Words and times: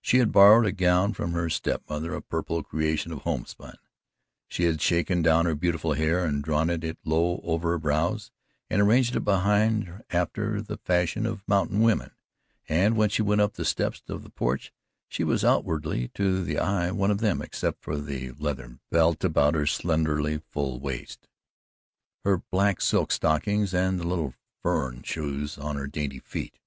She 0.00 0.20
had 0.20 0.32
borrowed 0.32 0.64
a 0.64 0.72
gown 0.72 1.12
from 1.12 1.32
her 1.32 1.50
step 1.50 1.82
mother 1.90 2.14
a 2.14 2.22
purple 2.22 2.62
creation 2.62 3.12
of 3.12 3.18
home 3.24 3.44
spun 3.44 3.76
she 4.48 4.64
had 4.64 4.80
shaken 4.80 5.20
down 5.20 5.44
her 5.44 5.54
beautiful 5.54 5.92
hair 5.92 6.24
and 6.24 6.42
drawn 6.42 6.70
it 6.70 6.96
low 7.04 7.42
over 7.44 7.72
her 7.72 7.78
brows, 7.78 8.30
and 8.70 8.80
arranged 8.80 9.16
it 9.16 9.20
behind 9.26 10.02
after 10.08 10.62
the 10.62 10.78
fashion 10.78 11.26
of 11.26 11.46
mountain 11.46 11.82
women, 11.82 12.12
and 12.66 12.96
when 12.96 13.10
she 13.10 13.20
went 13.20 13.42
up 13.42 13.52
the 13.52 13.66
steps 13.66 14.02
of 14.08 14.22
the 14.22 14.30
porch 14.30 14.72
she 15.08 15.24
was 15.24 15.44
outwardly 15.44 16.08
to 16.14 16.42
the 16.42 16.58
eye 16.58 16.90
one 16.90 17.10
of 17.10 17.18
them 17.18 17.42
except 17.42 17.82
for 17.82 17.98
the 17.98 18.32
leathern 18.38 18.80
belt 18.90 19.24
about 19.24 19.52
her 19.52 19.66
slenderly 19.66 20.38
full 20.38 20.80
waist, 20.80 21.28
her 22.24 22.38
black 22.38 22.80
silk 22.80 23.12
stockings 23.12 23.74
and 23.74 24.00
the 24.00 24.06
little 24.08 24.32
"furrin" 24.62 25.02
shoes 25.02 25.58
on 25.58 25.76
her 25.76 25.86
dainty 25.86 26.18
feet. 26.20 26.60